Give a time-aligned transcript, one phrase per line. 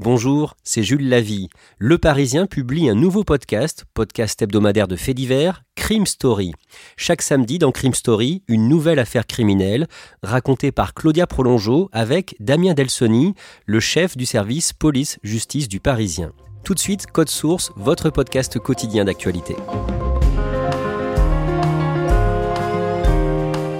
[0.00, 1.48] Bonjour, c'est Jules Lavie.
[1.78, 6.52] Le Parisien publie un nouveau podcast, podcast hebdomadaire de faits divers, Crime Story.
[6.96, 9.86] Chaque samedi dans Crime Story, une nouvelle affaire criminelle
[10.24, 13.34] racontée par Claudia Prolongeau avec Damien Delsoni,
[13.66, 16.32] le chef du service police-justice du Parisien.
[16.64, 19.54] Tout de suite, Code Source, votre podcast quotidien d'actualité.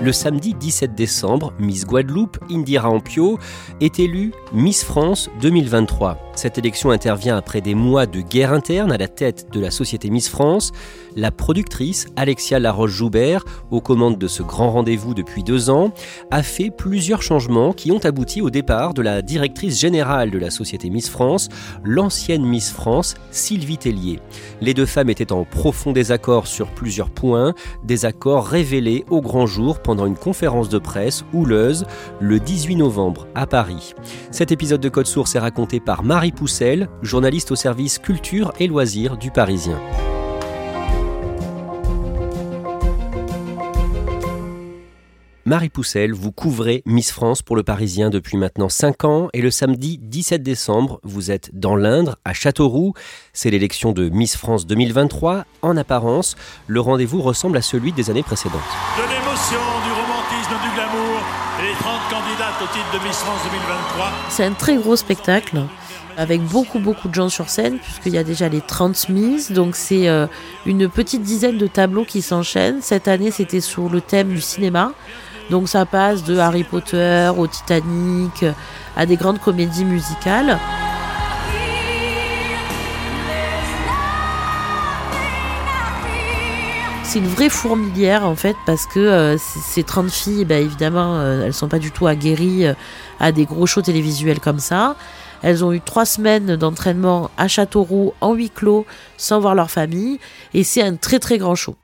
[0.05, 3.39] Le samedi 17 décembre, Miss Guadeloupe, Indira Ampio,
[3.81, 6.24] est élue Miss France 2023.
[6.35, 10.11] Cette élection intervient après des mois de guerre interne à la tête de la société
[10.11, 10.73] Miss France.
[11.17, 15.93] La productrice Alexia Laroche-Joubert, aux commandes de ce grand rendez-vous depuis deux ans,
[16.33, 20.51] a fait plusieurs changements qui ont abouti au départ de la directrice générale de la
[20.51, 21.49] société Miss France,
[21.85, 24.19] l'ancienne Miss France, Sylvie Tellier.
[24.61, 27.55] Les deux femmes étaient en profond désaccord sur plusieurs points,
[27.85, 31.87] des accords révélés au grand jour pendant une conférence de presse houleuse
[32.21, 33.95] le 18 novembre à Paris.
[34.33, 38.67] Cet épisode de Code Source est raconté par Marie Poussel, journaliste au service culture et
[38.67, 39.81] loisirs du Parisien.
[45.47, 49.51] Marie Poussel, vous couvrez Miss France pour le Parisien depuis maintenant 5 ans et le
[49.51, 52.95] samedi 17 décembre, vous êtes dans l'Indre, à Châteauroux.
[53.35, 55.45] C'est l'élection de Miss France 2023.
[55.61, 56.37] En apparence,
[56.67, 58.61] le rendez-vous ressemble à celui des années précédentes.
[58.97, 61.21] De l'émotion, du romantisme, du glamour
[61.61, 64.13] et les 30 candidates au titre de Miss France 2023.
[64.31, 65.61] C'est un très gros spectacle
[66.17, 69.77] avec beaucoup beaucoup de gens sur scène puisqu'il y a déjà les 30 Miss donc
[69.77, 70.27] c'est euh,
[70.67, 72.81] une petite dizaine de tableaux qui s'enchaînent.
[72.83, 74.93] Cette année c'était sur le thème du cinéma.
[75.51, 78.45] Donc ça passe de Harry Potter au Titanic
[78.97, 80.59] à des grandes comédies musicales.
[87.15, 91.45] C'est une vraie fourmilière en fait parce que euh, ces 30 filles, bah, évidemment, euh,
[91.47, 92.75] elles sont pas du tout aguerries euh,
[93.21, 94.97] à des gros shows télévisuels comme ça.
[95.45, 98.87] Elles ont eu trois semaines d'entraînement à Châteauroux en huis clos
[99.19, 100.19] sans voir leur famille
[100.55, 101.77] et c'est un très très grand show.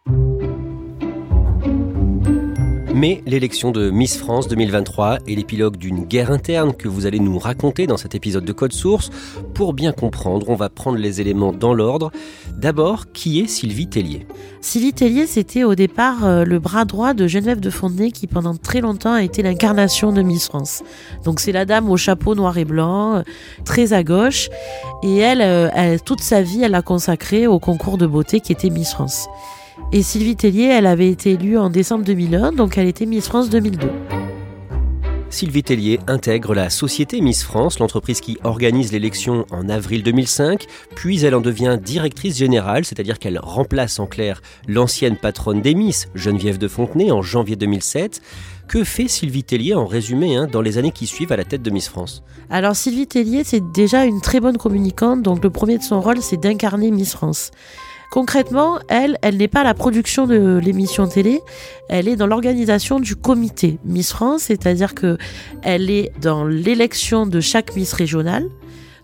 [3.01, 7.39] Mais l'élection de Miss France 2023 est l'épilogue d'une guerre interne que vous allez nous
[7.39, 9.09] raconter dans cet épisode de Code Source.
[9.55, 12.11] Pour bien comprendre, on va prendre les éléments dans l'ordre.
[12.59, 14.27] D'abord, qui est Sylvie Tellier?
[14.61, 18.55] Sylvie Tellier, c'était au départ euh, le bras droit de Geneviève de Fontenay qui pendant
[18.55, 20.83] très longtemps a été l'incarnation de Miss France.
[21.25, 23.23] Donc c'est la dame au chapeau noir et blanc, euh,
[23.65, 24.51] très à gauche,
[25.03, 28.53] et elle, euh, elle, toute sa vie, elle l'a consacrée au concours de beauté qui
[28.53, 29.27] était Miss France.
[29.93, 33.51] Et Sylvie Tellier, elle avait été élue en décembre 2001, donc elle était Miss France
[33.51, 33.89] 2002.
[35.31, 41.25] Sylvie Tellier intègre la société Miss France, l'entreprise qui organise l'élection en avril 2005, puis
[41.25, 46.59] elle en devient directrice générale, c'est-à-dire qu'elle remplace en clair l'ancienne patronne des Miss, Geneviève
[46.59, 48.23] de Fontenay, en janvier 2007.
[48.69, 51.63] Que fait Sylvie Tellier en résumé hein, dans les années qui suivent à la tête
[51.63, 52.23] de Miss France?
[52.49, 56.23] Alors Sylvie Tellier, c'est déjà une très bonne communicante, donc le premier de son rôle,
[56.23, 57.51] c'est d'incarner Miss France.
[58.11, 61.41] Concrètement, elle, elle n'est pas la production de l'émission télé,
[61.89, 65.17] elle est dans l'organisation du comité Miss France, c'est-à-dire que
[65.63, 68.49] elle est dans l'élection de chaque Miss régionale.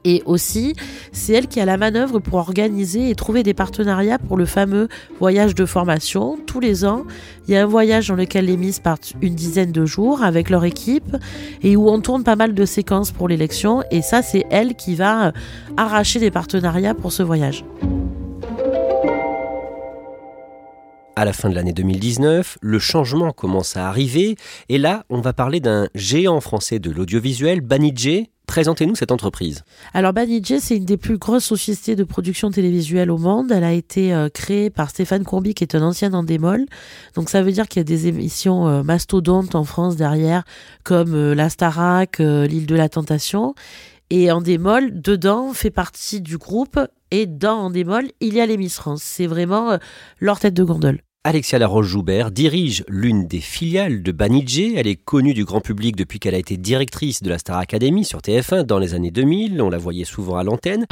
[0.04, 0.74] Et aussi,
[1.10, 4.88] c'est elle qui a la manœuvre pour organiser et trouver des partenariats pour le fameux
[5.18, 6.38] voyage de formation.
[6.46, 7.02] Tous les ans,
[7.46, 10.48] il y a un voyage dans lequel les Miss partent une dizaine de jours avec
[10.48, 11.16] leur équipe
[11.62, 13.82] et où on tourne pas mal de séquences pour l'élection.
[13.90, 15.32] Et ça, c'est elle qui va euh,
[15.76, 17.64] arracher des partenariats pour ce voyage.
[21.18, 24.36] À la fin de l'année 2019, le changement commence à arriver
[24.68, 29.64] et là, on va parler d'un géant français de l'audiovisuel, Banijé, Présentez-nous cette entreprise.
[29.92, 33.50] Alors Banijé, c'est une des plus grosses sociétés de production télévisuelle au monde.
[33.50, 36.64] Elle a été euh, créée par Stéphane Courby, qui est un ancien Endemol.
[37.16, 40.44] Donc ça veut dire qu'il y a des émissions euh, mastodontes en France derrière,
[40.84, 43.54] comme euh, La Starac, L'île de la Tentation.
[44.08, 46.78] Et Endemol, dedans, fait partie du groupe.
[47.10, 49.02] Et dans Endemol, il y a les Miss France.
[49.02, 49.78] C'est vraiment
[50.20, 51.00] leur tête de gondole.
[51.24, 54.74] Alexia Laroche-Joubert dirige l'une des filiales de Banijé.
[54.76, 58.04] Elle est connue du grand public depuis qu'elle a été directrice de la Star Academy
[58.04, 59.60] sur TF1 dans les années 2000.
[59.60, 60.86] On la voyait souvent à l'antenne.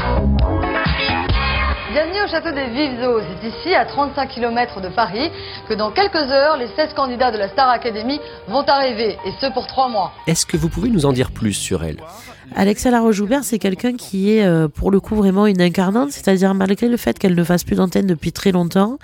[1.93, 3.21] Bienvenue au château des Vives Eaux.
[3.21, 5.31] C'est ici, à 35 km de Paris,
[5.69, 8.19] que dans quelques heures, les 16 candidats de la Star Academy
[8.49, 10.11] vont arriver, et ce pour trois mois.
[10.27, 11.99] Est-ce que vous pouvez nous en dire plus sur elle?
[12.57, 16.89] Alexia Laroche-Joubert, c'est quelqu'un qui est euh, pour le coup vraiment une incarnante, c'est-à-dire malgré
[16.89, 18.99] le fait qu'elle ne fasse plus d'antenne depuis très longtemps,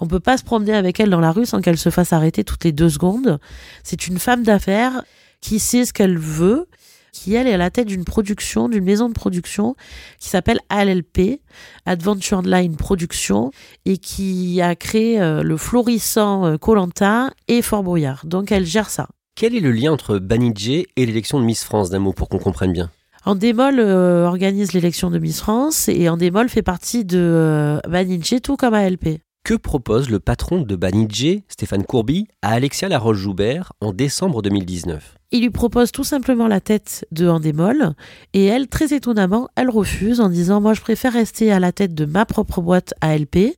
[0.00, 2.42] on peut pas se promener avec elle dans la rue sans qu'elle se fasse arrêter
[2.42, 3.38] toutes les deux secondes.
[3.84, 5.02] C'est une femme d'affaires
[5.42, 6.68] qui sait ce qu'elle veut,
[7.12, 9.76] qui elle est à la tête d'une production, d'une maison de production
[10.18, 11.42] qui s'appelle ALLP,
[11.84, 13.50] Adventure Line Production,
[13.84, 18.24] et qui a créé euh, le florissant Colanta euh, et Fort Boyard.
[18.24, 19.08] Donc elle gère ça.
[19.38, 22.38] Quel est le lien entre Banijé et l'élection de Miss France d'un mot pour qu'on
[22.38, 22.90] comprenne bien?
[23.26, 28.72] Andémol euh, organise l'élection de Miss France et Andémol fait partie de Banijé tout comme
[28.72, 29.20] ALP.
[29.44, 35.42] Que propose le patron de Banijé, Stéphane Courby, à Alexia Laroche-Joubert en décembre 2019 il
[35.42, 37.94] lui propose tout simplement la tête de Andémol
[38.32, 41.94] et elle, très étonnamment, elle refuse en disant Moi, je préfère rester à la tête
[41.94, 43.56] de ma propre boîte ALP,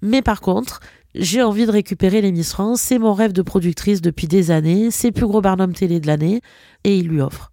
[0.00, 0.80] mais par contre,
[1.14, 4.90] j'ai envie de récupérer les Miss France, c'est mon rêve de productrice depuis des années,
[4.90, 6.40] c'est le plus gros Barnum télé de l'année,
[6.84, 7.50] et il lui offre.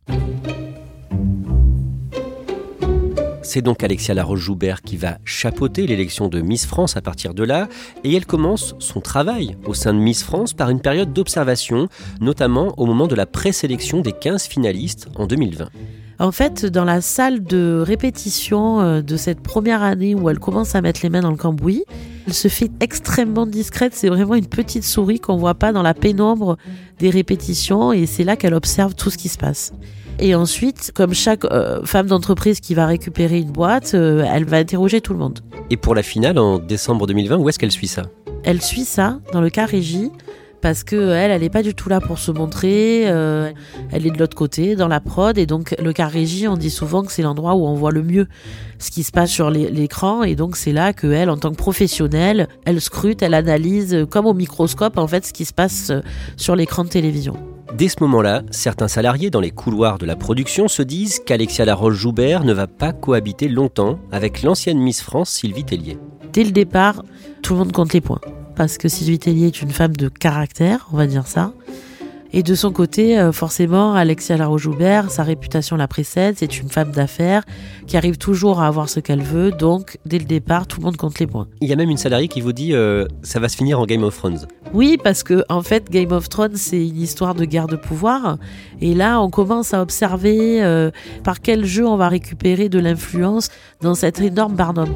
[3.41, 7.69] C'est donc Alexia Laroche-Joubert qui va chapeauter l'élection de Miss France à partir de là,
[8.03, 11.87] et elle commence son travail au sein de Miss France par une période d'observation,
[12.19, 15.69] notamment au moment de la présélection des 15 finalistes en 2020.
[16.19, 20.73] En fait, dans la salle de répétition euh, de cette première année où elle commence
[20.73, 21.83] à mettre les mains dans le cambouis,
[22.25, 23.93] elle se fait extrêmement discrète.
[23.93, 26.57] C'est vraiment une petite souris qu'on voit pas dans la pénombre
[26.97, 29.73] des répétitions et c'est là qu'elle observe tout ce qui se passe.
[30.19, 34.57] Et ensuite, comme chaque euh, femme d'entreprise qui va récupérer une boîte, euh, elle va
[34.57, 35.41] interroger tout le monde.
[35.69, 38.03] Et pour la finale en décembre 2020, où est-ce qu'elle suit ça?
[38.43, 40.09] Elle suit ça dans le cas régie
[40.67, 43.03] parce que elle, elle n'est pas du tout là pour se montrer.
[43.05, 43.53] Euh,
[43.89, 46.69] elle est de l'autre côté, dans la prod, et donc le car régie, on dit
[46.69, 48.27] souvent que c'est l'endroit où on voit le mieux
[48.77, 51.55] ce qui se passe sur l'écran, et donc c'est là que elle, en tant que
[51.55, 55.93] professionnelle, elle scrute, elle analyse comme au microscope en fait ce qui se passe
[56.35, 57.37] sur l'écran de télévision.
[57.73, 62.43] Dès ce moment-là, certains salariés dans les couloirs de la production se disent qu'Alexia Laroche-Joubert
[62.43, 65.97] ne va pas cohabiter longtemps avec l'ancienne Miss France Sylvie Tellier.
[66.33, 67.03] Dès le départ,
[67.41, 68.19] tout le monde compte les points.
[68.57, 71.53] Parce que Sylvie Tellier est une femme de caractère, on va dire ça.
[72.33, 76.91] Et de son côté, euh, forcément, Alexia Laroche-Joubert, sa réputation la précède, c'est une femme
[76.91, 77.43] d'affaires
[77.85, 80.97] qui arrive toujours à avoir ce qu'elle veut, donc dès le départ, tout le monde
[80.97, 81.47] compte les points.
[81.61, 83.85] Il y a même une salariée qui vous dit euh, ça va se finir en
[83.85, 84.47] Game of Thrones.
[84.73, 88.37] Oui, parce que en fait, Game of Thrones, c'est une histoire de guerre de pouvoir,
[88.81, 90.89] et là, on commence à observer euh,
[91.23, 93.49] par quel jeu on va récupérer de l'influence
[93.81, 94.89] dans cette énorme Barnum.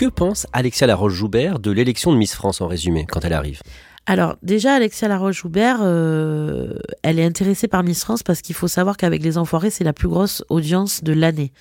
[0.00, 3.60] Que pense Alexia Laroche-Joubert de l'élection de Miss France en résumé quand elle arrive?
[4.06, 8.96] Alors déjà, Alexia Laroche-Joubert, euh, elle est intéressée par Miss France parce qu'il faut savoir
[8.96, 11.52] qu'avec Les Enfoirés, c'est la plus grosse audience de l'année,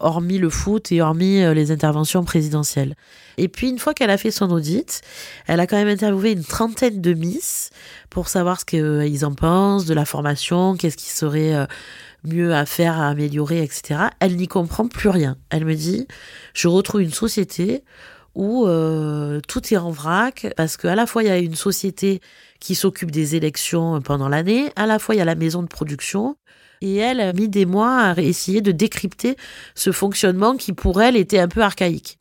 [0.00, 2.94] hormis le foot et hormis euh, les interventions présidentielles.
[3.36, 5.02] Et puis une fois qu'elle a fait son audit,
[5.46, 7.68] elle a quand même interviewé une trentaine de Miss
[8.08, 11.66] pour savoir ce qu'ils en pensent, de la formation, qu'est-ce qui serait euh,
[12.24, 14.00] mieux à faire, à améliorer, etc.
[14.20, 15.36] Elle n'y comprend plus rien.
[15.50, 16.06] Elle me dit,
[16.54, 17.82] je retrouve une société
[18.34, 22.20] où euh, tout est en vrac parce qu'à la fois il y a une société
[22.60, 25.68] qui s'occupe des élections pendant l'année, à la fois il y a la maison de
[25.68, 26.36] production.
[26.80, 29.36] Et elle a mis des mois à essayer de décrypter
[29.76, 32.18] ce fonctionnement qui pour elle était un peu archaïque.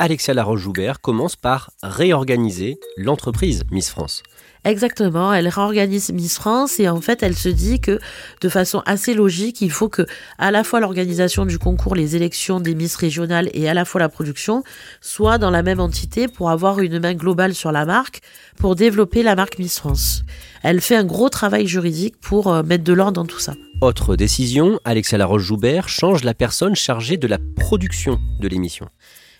[0.00, 4.22] Alexia Laroche-Joubert commence par réorganiser l'entreprise Miss France.
[4.64, 7.98] Exactement, elle réorganise Miss France et en fait elle se dit que
[8.42, 10.04] de façon assez logique, il faut que
[10.36, 14.00] à la fois l'organisation du concours, les élections des Miss régionales et à la fois
[14.00, 14.62] la production
[15.00, 18.20] soient dans la même entité pour avoir une main globale sur la marque,
[18.58, 20.24] pour développer la marque Miss France.
[20.62, 23.54] Elle fait un gros travail juridique pour euh, mettre de l'ordre dans tout ça.
[23.80, 28.88] Autre décision, Alexia Laroche-Joubert change la personne chargée de la production de l'émission.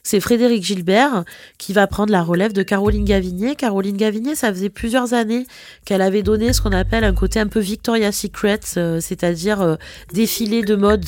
[0.02, 1.24] C'est Frédéric Gilbert
[1.58, 3.54] qui va prendre la relève de Caroline Gavinier.
[3.54, 5.46] Caroline Gavinier, ça faisait plusieurs années
[5.84, 9.76] qu'elle avait donné ce qu'on appelle un côté un peu Victoria's Secret, euh, c'est-à-dire euh,
[10.12, 11.04] défilé de mode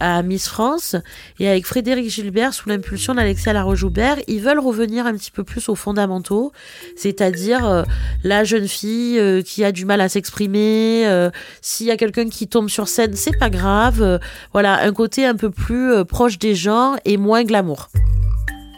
[0.00, 0.96] à Miss France.
[1.38, 5.68] Et avec Frédéric Gilbert, sous l'impulsion d'Alexia Laroche-Joubert, ils veulent revenir un petit peu plus
[5.68, 6.52] aux fondamentaux,
[6.96, 7.82] c'est-à-dire euh,
[8.22, 11.06] la jeune fille qui a du mal à s'exprimer,
[11.60, 14.20] s'il y a quelqu'un qui tombe sur scène, c'est pas grave.
[14.52, 17.88] voilà, un côté un peu plus proche des gens et moins glamour.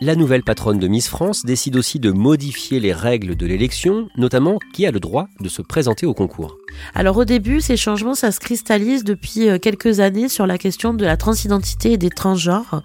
[0.02, 4.58] La nouvelle patronne de Miss France décide aussi de modifier les règles de l'élection, notamment
[4.74, 6.58] qui a le droit de se présenter au concours.
[6.94, 10.92] Alors au début, ces changements, ça se cristallise depuis euh, quelques années sur la question
[10.92, 12.82] de la transidentité et des transgenres.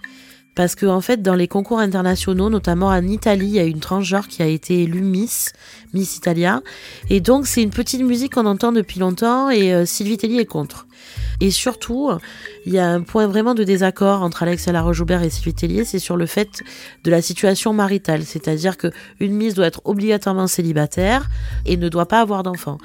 [0.55, 3.79] Parce que en fait, dans les concours internationaux, notamment en Italie, il y a une
[3.81, 5.51] transgenre qui a été élue Miss,
[5.93, 6.61] Miss Italia.
[7.09, 10.45] Et donc, c'est une petite musique qu'on entend depuis longtemps et euh, Sylvie Tellier est
[10.45, 10.87] contre.
[11.39, 12.11] Et surtout,
[12.65, 15.99] il y a un point vraiment de désaccord entre Alexia Laroche-Joubert et Sylvie Tellier, c'est
[15.99, 16.61] sur le fait
[17.03, 18.23] de la situation maritale.
[18.23, 21.29] C'est-à-dire que une mise doit être obligatoirement célibataire
[21.65, 22.77] et ne doit pas avoir d'enfants.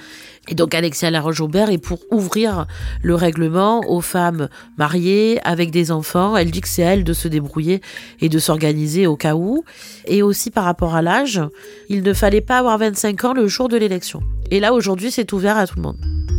[0.49, 2.67] Et donc Alexia Laroche-Joubert est pour ouvrir
[3.03, 6.37] le règlement aux femmes mariées avec des enfants.
[6.37, 7.81] Elle dit que c'est à elle de se débrouiller
[8.21, 9.65] et de s'organiser au cas où.
[10.07, 11.43] Et aussi par rapport à l'âge,
[11.89, 14.23] il ne fallait pas avoir 25 ans le jour de l'élection.
[14.51, 16.36] Et là aujourd'hui c'est ouvert à tout le monde.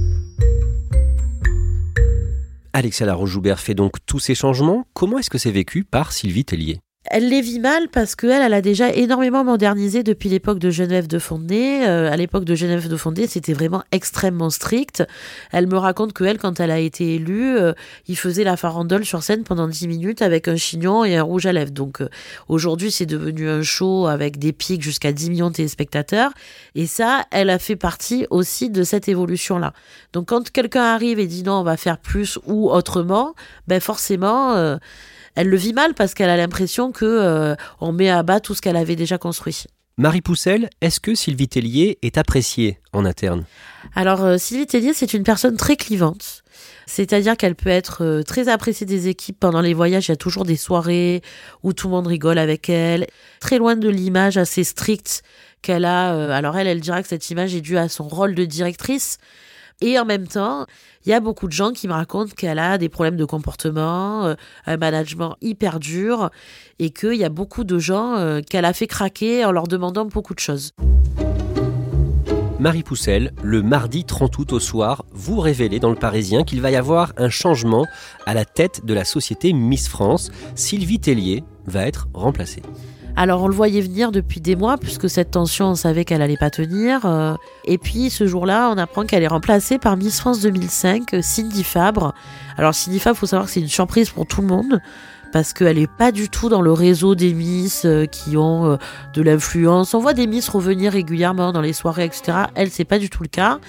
[2.77, 4.85] Alexia Laroche-Joubert fait donc tous ces changements.
[4.93, 6.79] Comment est-ce que c'est vécu par Sylvie Tellier?
[7.09, 11.07] Elle les vit mal parce qu'elle, elle a déjà énormément modernisé depuis l'époque de Genève
[11.07, 11.81] de Fondé.
[11.83, 15.03] Euh, à l'époque de Genève de Fondé, c'était vraiment extrêmement strict.
[15.51, 17.73] Elle me raconte que elle, quand elle a été élue, euh,
[18.07, 21.45] il faisait la farandole sur scène pendant 10 minutes avec un chignon et un rouge
[21.45, 21.71] à lèvres.
[21.71, 22.09] Donc euh,
[22.49, 26.31] aujourd'hui, c'est devenu un show avec des pics jusqu'à 10 millions de téléspectateurs.
[26.75, 29.73] Et ça, elle a fait partie aussi de cette évolution-là.
[30.13, 33.33] Donc quand quelqu'un arrive et dit non, on va faire plus ou autrement,
[33.67, 34.77] ben forcément
[35.37, 38.55] elle le vit mal parce qu'elle a l'impression que euh, on met à bas tout
[38.55, 39.65] ce qu'elle avait déjà construit.
[39.95, 43.45] Marie Poussel, est-ce que Sylvie Tellier est appréciée en interne?
[43.93, 46.43] Alors euh, Sylvie Tellier, c'est une personne très clivante.
[46.87, 50.07] C'est-à-dire qu'elle peut être euh, très appréciée des équipes pendant les voyages.
[50.07, 51.21] Il y a toujours des soirées
[51.61, 53.05] où tout le monde rigole avec elle.
[53.39, 55.21] Très loin de l'image assez stricte
[55.61, 56.33] qu'elle a.
[56.33, 59.19] alors elle, elle dira que cette image est due à son rôle de directrice.
[59.81, 60.65] Et en même temps,
[61.07, 64.25] il y a beaucoup de gens qui me racontent qu'elle a des problèmes de comportement,
[64.25, 64.35] euh,
[64.65, 66.31] un management hyper dur,
[66.79, 70.03] et qu'il y a beaucoup de gens euh, qu'elle a fait craquer en leur demandant
[70.03, 70.73] beaucoup de choses.
[72.59, 76.71] Marie Poussel, le mardi 30 août au soir, vous révélez dans le Parisien qu'il va
[76.71, 77.85] y avoir un changement
[78.25, 80.29] à la tête de la société Miss France.
[80.55, 82.63] Sylvie Tellier va être remplacée.
[83.19, 86.37] Alors on le voyait venir depuis des mois puisque cette tension on savait qu'elle allait
[86.37, 87.01] pas tenir.
[87.05, 87.33] Euh.
[87.65, 92.13] et puis ce jour-là on apprend qu'elle est remplacée par Miss France 2005, Cindy Fabre.
[92.57, 94.79] Alors Cindy Fabre, faut savoir que c'est une surprise pour tout le monde
[95.33, 98.77] parce qu'elle n'est pas du tout dans le réseau des Miss euh, qui ont euh,
[99.15, 99.95] de l'influence.
[99.95, 102.37] On voit des Miss revenir régulièrement dans les soirées, etc.
[102.55, 103.59] Elle, c'est pas du tout le cas.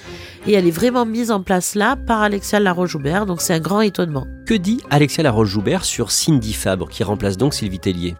[0.47, 3.81] Et elle est vraiment mise en place là par Alexia Laroche-Joubert, donc c'est un grand
[3.81, 4.27] étonnement.
[4.47, 8.15] Que dit Alexia Laroche-Joubert sur Cindy Fabre, qui remplace donc Sylvie Tellier?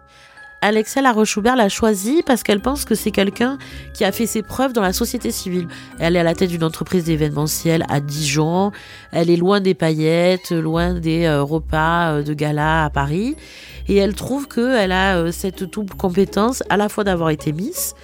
[0.61, 3.57] Alexia Laroche-Joubert l'a choisie parce qu'elle pense que c'est quelqu'un
[3.93, 5.67] qui a fait ses preuves dans la société civile.
[5.99, 8.71] Elle est à la tête d'une entreprise d'événementiel à Dijon.
[9.11, 13.35] Elle est loin des paillettes, loin des euh, repas euh, de gala à Paris.
[13.87, 17.95] Et elle trouve qu'elle a euh, cette double compétence à la fois d'avoir été Miss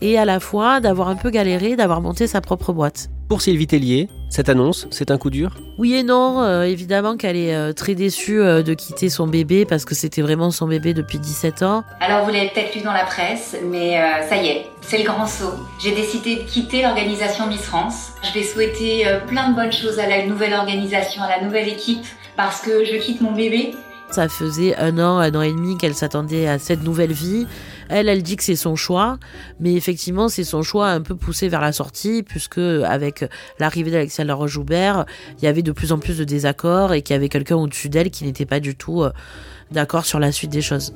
[0.00, 3.08] et à la fois d'avoir un peu galéré, d'avoir monté sa propre boîte.
[3.28, 5.56] Pour Sylvie Tellier, cette annonce, c'est un coup dur?
[5.78, 6.42] Oui et non.
[6.42, 10.20] Euh, évidemment qu'elle est euh, très déçue euh, de quitter son bébé parce que c'était
[10.20, 11.84] vraiment son bébé depuis 17 ans.
[12.00, 15.26] Alors vous l'avez peut-être lu dans la presse, mais ça y est, c'est le grand
[15.26, 15.54] saut.
[15.80, 18.08] J'ai décidé de quitter l'organisation Miss France.
[18.22, 22.04] Je vais souhaiter plein de bonnes choses à la nouvelle organisation, à la nouvelle équipe,
[22.36, 23.74] parce que je quitte mon bébé
[24.10, 27.46] ça faisait un an, un an et demi qu'elle s'attendait à cette nouvelle vie.
[27.90, 29.18] Elle, elle dit que c'est son choix,
[29.58, 33.24] mais effectivement, c'est son choix un peu poussé vers la sortie, puisque avec
[33.58, 35.06] l'arrivée d'Alexia Laroche-Joubert,
[35.38, 37.88] il y avait de plus en plus de désaccords et qu'il y avait quelqu'un au-dessus
[37.88, 39.10] d'elle qui n'était pas du tout euh,
[39.70, 40.94] d'accord sur la suite des choses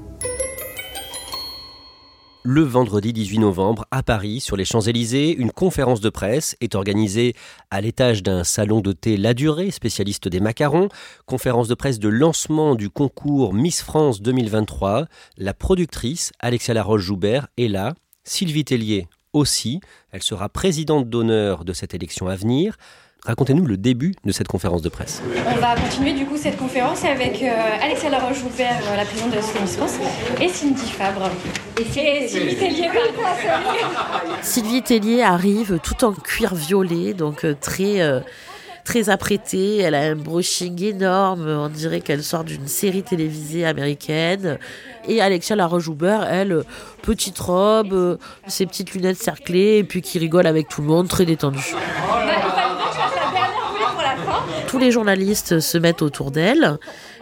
[2.47, 7.35] le vendredi 18 novembre à Paris, sur les Champs-Élysées, une conférence de presse est organisée
[7.71, 10.91] à l'étage d'un salon de thé La Durée, spécialiste des macarons.
[11.25, 15.07] Conférence de presse de lancement du concours Miss France 2023.
[15.39, 17.95] La productrice, Alexia Laroche-Joubert, est là.
[18.25, 19.81] Sylvie Tellier aussi.
[20.13, 22.77] Elle sera présidente d'honneur de cette élection à venir.
[23.25, 25.23] Racontez-nous le début de cette conférence de presse.
[25.47, 27.49] On va continuer du coup cette conférence avec euh,
[27.83, 29.95] Alexia Laroche-Joubert, euh, la présidente de la Société France,
[30.43, 31.31] et Cindy Fabre.
[31.81, 32.91] Et, Sylvie Tellier,
[34.43, 38.23] Sylvie Tellier arrive tout en cuir violet, donc euh, très
[38.85, 44.59] très apprêtée, elle a un brushing énorme, on dirait qu'elle sort d'une série télévisée américaine.
[45.09, 46.63] Et Alexia Laroche-Joubert, elle,
[47.01, 51.25] petite robe, ses petites lunettes cerclées, et puis qui rigole avec tout le monde, très
[51.25, 51.75] détendue.
[54.75, 56.79] Tous les journalistes se mettent autour d'elle.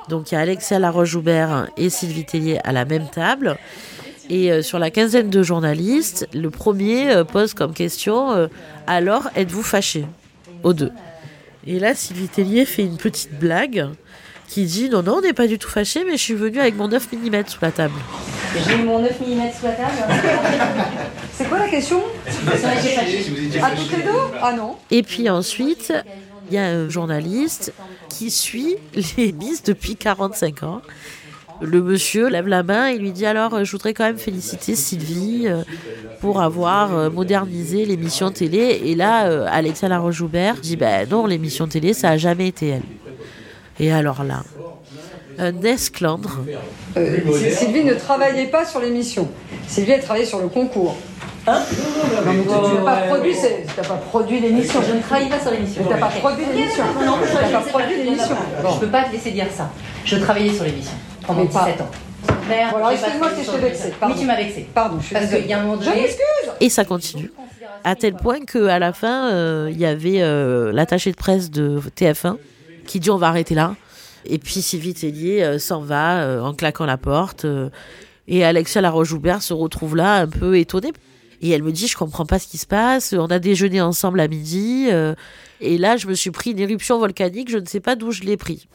[0.08, 3.58] Donc il y a Alexia Laroche-Joubert et Sylvie Tellier à la même table.
[4.30, 8.46] Et euh, sur la quinzaine de journalistes, le premier euh, pose comme question euh,
[8.86, 10.06] Alors, êtes-vous fâché
[10.62, 10.92] Aux deux.
[11.66, 13.86] Et là, Sylvie Tellier fait une petite blague
[14.48, 16.74] qui dit Non, non, on n'est pas du tout fâché, mais je suis venue avec
[16.74, 18.00] mon 9 mm sous la table.
[18.66, 20.22] J'ai mon 9 mm sous la table.
[21.34, 22.00] C'est quoi la question?
[23.62, 24.76] À toutes les deux Ah non.
[24.90, 25.92] Et puis ensuite,
[26.52, 27.72] il y a un journaliste
[28.10, 28.76] qui suit
[29.16, 30.82] les Miss depuis 45 ans.
[31.62, 35.44] Le monsieur lève la main et lui dit alors je voudrais quand même féliciter Sylvie
[35.46, 35.62] euh,
[36.20, 38.82] pour avoir euh, modernisé l'émission télé.
[38.84, 42.82] Et là, euh, Alexia Laroche-Joubert dit ben non, l'émission télé, ça a jamais été elle.
[43.80, 44.42] Et alors là,
[45.38, 46.40] un esclandre.
[46.94, 49.30] Sylvie ne travaillait pas sur l'émission.
[49.68, 50.98] Sylvie, elle travaillait sur le concours.
[51.46, 51.60] Hein
[52.24, 53.34] non, mais tu n'as pas produit,
[53.76, 54.80] pas produit l'émission.
[54.86, 55.82] Je ne travaille pas sur l'émission.
[55.82, 56.84] Tu n'as pas produit l'émission.
[57.04, 58.36] Non, n'as pas produit l'émission.
[58.74, 59.70] Je peux pas te laisser dire ça.
[60.04, 60.92] Je travaillais sur l'émission
[61.26, 61.90] pendant 17 ans.
[62.74, 63.92] Alors excuse-moi si je t'ai vexé.
[64.06, 64.68] Mais tu m'as vexé.
[64.74, 65.90] Pardon, je suis Parce qu'il y a un moment donné.
[65.92, 67.30] Je m'excuse Et ça continue.
[67.84, 71.80] À tel point qu'à la fin, euh, il y avait euh, l'attaché de presse de
[71.96, 72.36] TF1
[72.86, 73.74] qui dit on va arrêter là.
[74.24, 77.44] Et puis Sylvie Tellier euh, s'en va euh, en claquant la porte.
[77.44, 77.70] euh,
[78.28, 80.92] et Alexia Laroche-Joubert se retrouve là un peu étonnée.
[81.42, 83.12] Et elle me dit, je comprends pas ce qui se passe.
[83.12, 84.86] On a déjeuné ensemble à midi.
[84.90, 85.14] euh,
[85.60, 87.50] et là, je me suis pris une éruption volcanique.
[87.50, 88.68] Je ne sais pas d'où je l'ai pris.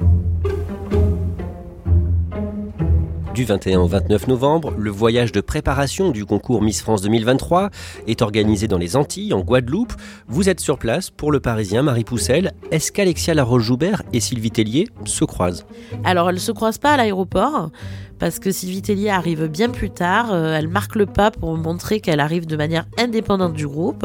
[3.37, 7.69] Du 21 au 29 novembre, le voyage de préparation du concours Miss France 2023
[8.07, 9.93] est organisé dans les Antilles, en Guadeloupe.
[10.27, 12.53] Vous êtes sur place pour le Parisien Marie Poussel.
[12.71, 15.65] Est-ce qu'Alexia Laroche-Joubert et Sylvie Tellier se croisent?
[16.03, 17.69] Alors, elles se croisent pas à l'aéroport
[18.17, 20.33] parce que Sylvie Tellier arrive bien plus tard.
[20.33, 24.03] Euh, elle marque le pas pour montrer qu'elle arrive de manière indépendante du groupe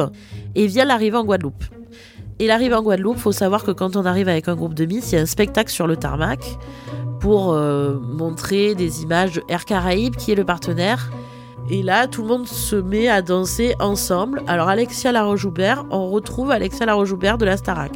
[0.55, 1.65] et vient l'arrivée en Guadeloupe.
[2.43, 5.13] Et l'arrivée en Guadeloupe, faut savoir que quand on arrive avec un groupe de Miss,
[5.13, 6.59] il y a un spectacle sur le tarmac
[7.21, 11.13] pour euh, montrer des images de Air Caraïbes qui est le partenaire.
[11.71, 14.43] Et là, tout le monde se met à danser ensemble.
[14.49, 17.93] Alors Alexia Laroche-Joubert, on retrouve Alexia Laroche-Joubert de la Starac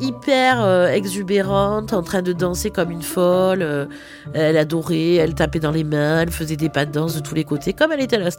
[0.00, 3.62] hyper euh, exubérante, en train de danser comme une folle.
[3.62, 3.86] euh,
[4.34, 7.34] elle adorait, elle tapait dans les mains, elle faisait des pas de danse de tous
[7.34, 8.30] les côtés, comme elle était à la.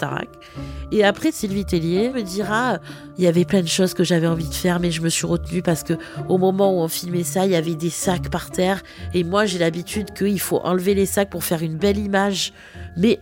[0.92, 2.80] Et après, Sylvie Tellier me dira,
[3.18, 5.26] il y avait plein de choses que j'avais envie de faire, mais je me suis
[5.26, 5.94] retenue parce que
[6.30, 8.84] au moment où on filmait ça, il y avait des sacs par terre,
[9.14, 12.54] et moi j'ai l'habitude qu'il faut enlever les sacs pour faire une belle image,
[12.96, 13.20] mais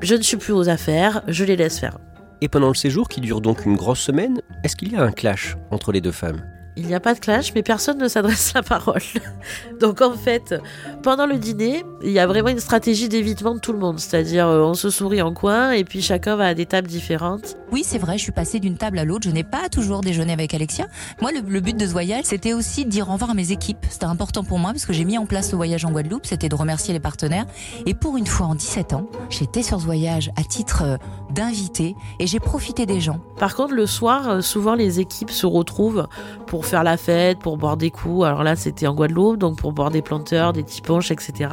[0.00, 1.98] je ne suis plus aux affaires, je les laisse faire.
[2.40, 5.12] Et pendant le séjour, qui dure donc une grosse semaine, est-ce qu'il y a un
[5.12, 6.42] clash entre les deux femmes?
[6.76, 9.02] Il n'y a pas de clash, mais personne ne s'adresse la parole.
[9.80, 10.54] Donc en fait,
[11.02, 13.98] pendant le dîner, il y a vraiment une stratégie d'évitement de tout le monde.
[13.98, 17.56] C'est-à-dire, euh, on se sourit en coin et puis chacun va à des tables différentes.
[17.72, 19.24] Oui, c'est vrai, je suis passée d'une table à l'autre.
[19.24, 20.86] Je n'ai pas toujours déjeuné avec Alexia.
[21.20, 23.52] Moi, le, le but de ce voyage, c'était aussi de dire au revoir à mes
[23.52, 23.84] équipes.
[23.88, 26.26] C'était important pour moi parce que j'ai mis en place le voyage en Guadeloupe.
[26.26, 27.46] C'était de remercier les partenaires.
[27.86, 30.96] Et pour une fois, en 17 ans, j'étais sur ce voyage à titre euh,
[31.32, 33.20] d'invité et j'ai profité des gens.
[33.38, 36.06] Par contre, le soir, euh, souvent les équipes se retrouvent
[36.46, 38.24] pour faire la fête, pour boire des coups.
[38.24, 41.50] Alors là, c'était en Guadeloupe, donc pour boire des planteurs, des petits punch, etc.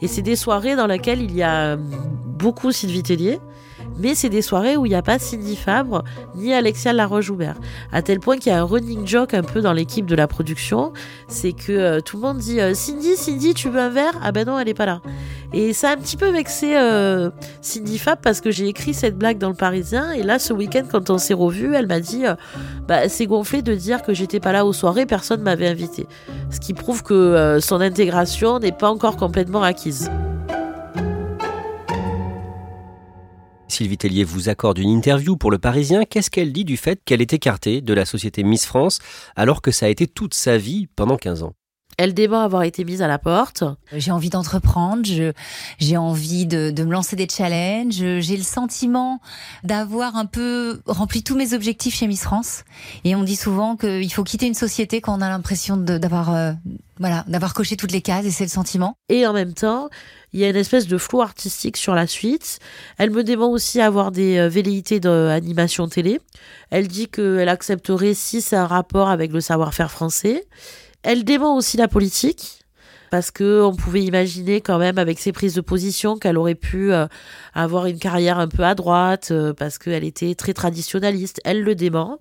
[0.00, 1.76] Et c'est des soirées dans lesquelles il y a euh,
[2.26, 3.40] beaucoup Sylvie Tellier.
[3.98, 6.04] Mais c'est des soirées où il n'y a pas Cindy Fabre
[6.36, 7.56] ni Alexia Laroche-Joubert.
[7.92, 10.26] À tel point qu'il y a un running joke un peu dans l'équipe de la
[10.26, 10.92] production.
[11.26, 14.12] C'est que euh, tout le monde dit euh, Cindy, Cindy, tu veux un verre?
[14.22, 15.00] Ah ben non, elle n'est pas là.
[15.52, 17.30] Et ça a un petit peu vexé euh,
[17.60, 20.12] Cindy Fab parce que j'ai écrit cette blague dans le Parisien.
[20.12, 22.24] Et là, ce week-end, quand on s'est revus, elle m'a dit
[22.86, 26.06] bah, C'est gonflé de dire que j'étais pas là aux soirées, personne m'avait invité.
[26.50, 30.10] Ce qui prouve que son intégration n'est pas encore complètement acquise.
[33.78, 36.04] Sylvie Tellier vous accorde une interview pour Le Parisien.
[36.04, 38.98] Qu'est-ce qu'elle dit du fait qu'elle est écartée de la société Miss France
[39.36, 41.52] alors que ça a été toute sa vie pendant 15 ans?
[41.98, 43.64] Elle dément avoir été mise à la porte.
[43.92, 45.02] J'ai envie d'entreprendre,
[45.78, 49.20] j'ai envie de, de me lancer des challenges, j'ai le sentiment
[49.64, 52.62] d'avoir un peu rempli tous mes objectifs chez Miss France.
[53.04, 56.52] Et on dit souvent qu'il faut quitter une société quand on a l'impression d'avoir euh,
[56.98, 58.96] voilà, d'avoir coché toutes les cases et c'est le sentiment.
[59.08, 59.88] Et en même temps,
[60.32, 62.58] il y a une espèce de flou artistique sur la suite.
[62.98, 66.20] Elle me dément aussi avoir des euh, velléités d'animation télé.
[66.70, 70.44] Elle dit qu'elle accepterait si c'est un rapport avec le savoir-faire français.
[71.02, 72.58] Elle dément aussi la politique.
[73.10, 76.92] Parce que on pouvait imaginer quand même avec ses prises de position qu'elle aurait pu
[76.92, 77.06] euh,
[77.54, 81.40] avoir une carrière un peu à droite euh, parce qu'elle était très traditionnaliste.
[81.44, 82.18] Elle le dément,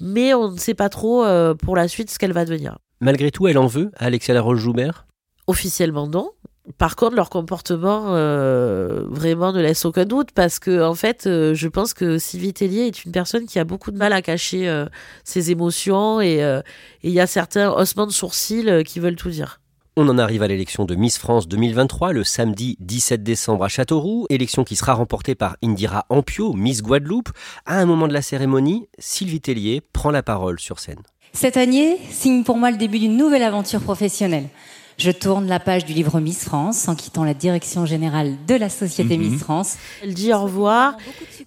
[0.00, 2.78] mais on ne sait pas trop euh, pour la suite ce qu'elle va devenir.
[3.00, 5.06] Malgré tout, elle en veut à Alexia Laroche-Joubert?
[5.48, 6.30] Officiellement non.
[6.78, 11.54] Par contre, leur comportement euh, vraiment ne laisse aucun doute parce que, en fait, euh,
[11.54, 14.68] je pense que Sylvie Tellier est une personne qui a beaucoup de mal à cacher
[14.68, 14.86] euh,
[15.24, 16.40] ses émotions et
[17.02, 19.60] il y a certains ossements de sourcils qui veulent tout dire.
[19.96, 24.26] On en arrive à l'élection de Miss France 2023 le samedi 17 décembre à Châteauroux,
[24.30, 27.30] élection qui sera remportée par Indira Ampio, Miss Guadeloupe.
[27.66, 31.02] À un moment de la cérémonie, Sylvie Tellier prend la parole sur scène.
[31.32, 34.48] Cette année signe pour moi le début d'une nouvelle aventure professionnelle.
[35.00, 38.68] Je tourne la page du livre Miss France en quittant la direction générale de la
[38.68, 39.30] société mhm.
[39.30, 39.76] Miss France.
[40.02, 40.98] Elle dit au revoir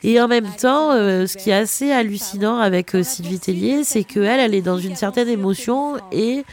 [0.01, 4.05] et en même temps, euh, ce qui est assez hallucinant avec euh, Sylvie Tellier, c'est
[4.05, 6.45] qu'elle, elle est dans une certaine émotion et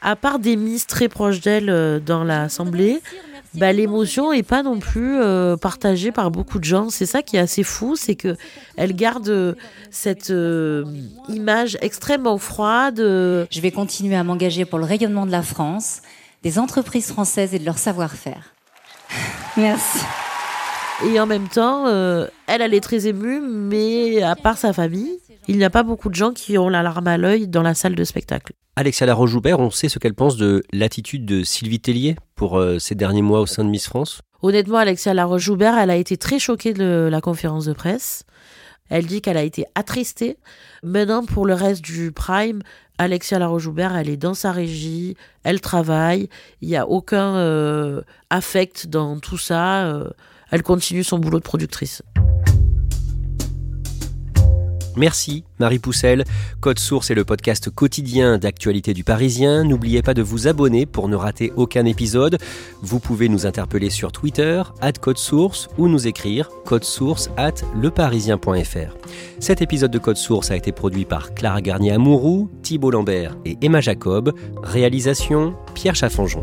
[0.00, 3.00] à part des Miss très proches d'elle euh, dans l'Assemblée,
[3.54, 5.18] bah, l'émotion est pas non plus
[5.60, 6.88] partagée par beaucoup de gens.
[6.90, 8.36] C'est ça qui est assez fou, c'est que
[8.76, 9.56] elle garde
[9.92, 10.32] cette
[11.28, 12.98] image extrêmement froide.
[12.98, 16.00] Je vais continuer à m'engager pour le rayonnement de la France
[16.44, 18.54] des entreprises françaises et de leur savoir-faire.
[19.56, 19.98] Merci.
[21.06, 25.18] Et en même temps, euh, elle, elle est très émue, mais à part sa famille,
[25.48, 27.74] il n'y a pas beaucoup de gens qui ont la larme à l'œil dans la
[27.74, 28.52] salle de spectacle.
[28.76, 32.94] Alexia Laroche-Joubert, on sait ce qu'elle pense de l'attitude de Sylvie Tellier pour euh, ces
[32.94, 36.74] derniers mois au sein de Miss France Honnêtement, Alexia Laroche-Joubert, elle a été très choquée
[36.74, 38.24] de la conférence de presse.
[38.90, 40.36] Elle dit qu'elle a été attristée.
[40.82, 42.60] Maintenant, pour le reste du Prime,
[42.98, 46.28] Alexia Laroche-Joubert, elle est dans sa régie, elle travaille,
[46.60, 49.86] il n'y a aucun euh, affect dans tout ça.
[49.86, 50.10] Euh,
[50.50, 52.02] elle continue son boulot de productrice.
[54.96, 56.24] Merci Marie Poussel.
[56.60, 59.64] Code Source est le podcast quotidien d'actualité du Parisien.
[59.64, 62.38] N'oubliez pas de vous abonner pour ne rater aucun épisode.
[62.82, 67.54] Vous pouvez nous interpeller sur Twitter, at Code Source, ou nous écrire code source at
[67.80, 68.96] leparisien.fr.
[69.38, 73.80] Cet épisode de Code Source a été produit par Clara Garnier-Amouroux, Thibault Lambert et Emma
[73.80, 74.32] Jacob.
[74.62, 76.42] Réalisation Pierre Chaffanjon.